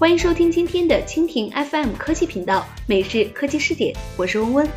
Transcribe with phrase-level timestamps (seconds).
[0.00, 4.68] 欢迎收听今天的蜻蜓 FM 科技频道每日科技视点，我是温温。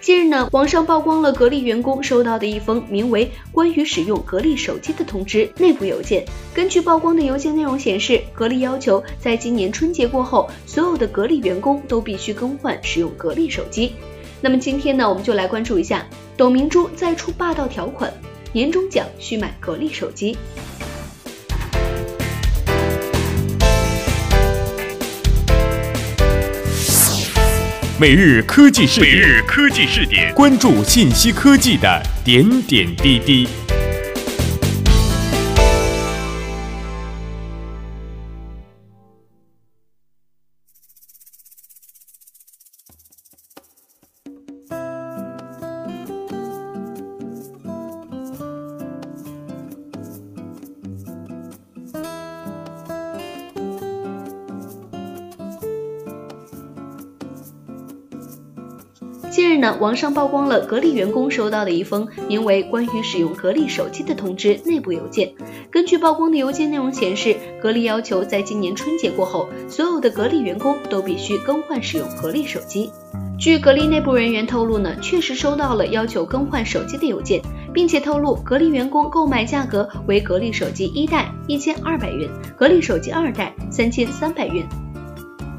[0.00, 6.24] 近日呢，网上曝光了格力员工收到的一封名为《关于使用格力手机的通知》内部邮件。
[6.52, 13.92] 根据曝光的邮件内容显示，格力要求在今年春节过后，所有的格力员工都必须更换使用格力手机。
[14.40, 16.04] 那么今天呢，我们就来关注一下，
[16.36, 18.12] 董明珠再出霸道条款，
[18.52, 20.36] 年终奖需买格力手机。
[28.02, 33.46] 每日科技视点，每日科技视点，关注信息科技的点点滴滴。
[59.32, 65.32] 近日呢，网上曝光了格力员工收到的一封名为《关于使用格力手机的通知》内部邮件。
[65.70, 72.90] 根据曝光的邮件内容显示，格力要求在今年春节过后，所有的格力员工都必须更换使用格力手机。
[73.38, 77.40] 据格力内部人员透露呢，确实收到了要求更换手机的邮件，
[77.72, 84.68] 并且透露格力员工购买价格为格力手机一代一千二百元，格力手机二代三千三百元。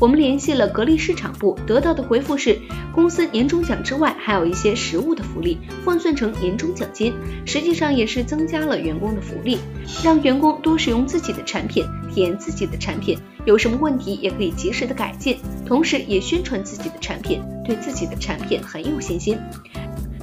[0.00, 2.56] 我们联系了格力市场部，得到的回复是，
[2.94, 7.12] 公司年终奖之外还有一些实物的福利，换算成年终奖金，
[7.44, 9.58] 实际上也是增加了员工的福利，
[10.04, 19.36] 让员工多使用自己的产品，体验自己的产品，有什么问题也可以及时的改进，同时也宣传自己的产品，对自己的产品很有信心。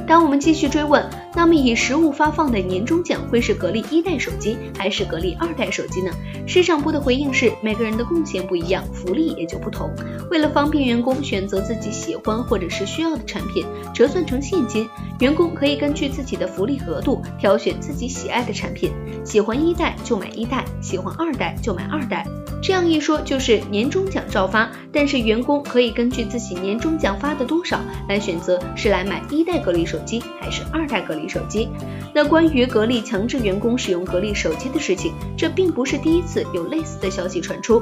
[0.08, 6.11] 当我们继续追问，那么以实物发放的年终奖会是格力一代手机还是格力二代手机呢？
[6.45, 9.89] 市场部的回应是，每个人的贡献不一样，福利也就不同。
[10.30, 14.88] 为了方便员工选择自己喜欢或者是需要的产品，折算成现金，
[15.20, 18.92] 员工可以根据自己的福利额度挑选自己喜爱的产品，
[19.26, 22.26] 喜欢一代就买一代，喜欢二代就买二代。
[22.61, 27.80] 这样一说就是年终奖照发，但是员工可以根据自己年终奖发的多少
[28.10, 31.70] 来选择是来买一代格力手手机还是二代格力手机。
[32.14, 37.82] 那关于格力强制员工使用格力手机的事情，这并不是第一次有类似的消息传出。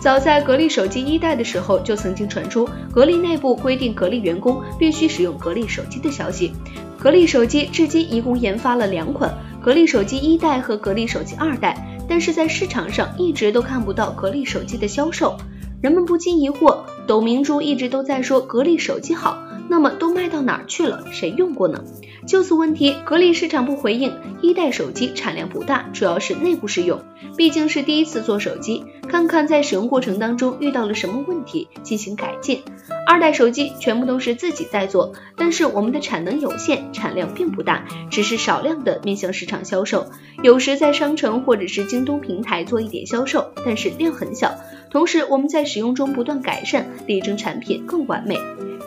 [0.00, 6.52] 早在格力手机一代的时候，就曾经传出格力内部规定格力员工必须使用格力手机的消息。
[6.98, 11.76] 格力手机至今一共研发了两款，格力手机一代和格力手机二代。
[12.08, 15.36] 但是在市场上一直都看不到格力手机的销售，
[15.82, 19.36] 人们不禁疑惑：董明珠一直都在说格力手机好，
[19.68, 21.04] 那么都卖到哪儿去了？
[21.12, 21.84] 谁用过呢？
[22.26, 24.12] 就此问题，格力市场部回应：
[24.42, 27.00] 一代手机产量不大，主要是内部试用，
[27.36, 32.62] 毕竟是第一次做手机，看看在使用过程当中遇到了什么问题，进行改进。
[33.06, 40.06] 二代手机全部都是自己在做，但是我们的产能有限，产量并不大，只是少量的面向市场销售，
[40.42, 44.54] 有时在商城或者是京东平台做一点销售，但是量很小。
[44.90, 48.38] 同时我们在使用中不断改善，力争产品更完美。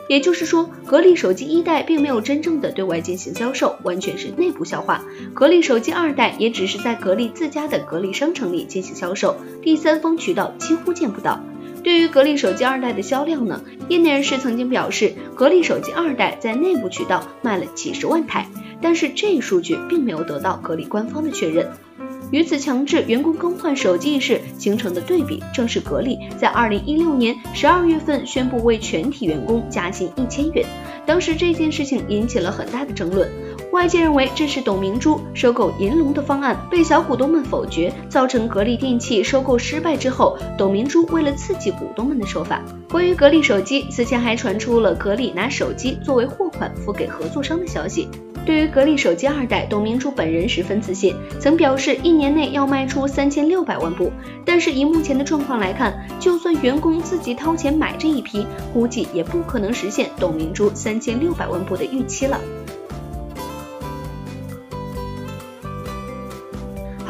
[0.08, 5.04] 也就是说，格力手机一代并没有真正的对外进行销售，完全是内部消化。
[5.32, 11.40] 格力手机二代也只是在格力自家的格力商城里进行销售，第三方渠道几乎见不到。
[11.82, 18.48] 对于格力手机二代的销量呢，业内人士曾经表示，格力手机二代在内部渠道卖了几十万台，
[18.80, 21.70] 但是这一数据并没有得到格力官方的确认。
[22.32, 30.66] 与此强制员工更换手机一事形成的对比，正是格力在二零一六年十二月份宣布为全体员工加薪一千元，
[31.06, 33.30] 当时这件事情引起了很大的争论。
[33.72, 42.60] 外界认为这是董明珠收购银龙的方案被小股东们否决，造成格力电器收购失败之后，董明珠为了刺激股东们的说法。
[42.90, 48.08] 关于格力手机，此前还传出了格力拿手机作为货款付给合作商的消息。
[48.44, 54.12] 对于格力手机二代，董明珠本人十分自信，曾表示一年内要卖出三千六百万部。
[54.44, 62.38] 但是以目前的状况来看，就算员工自己掏钱买这一批，估计也不可能实现董明珠三千六百万部的预期了。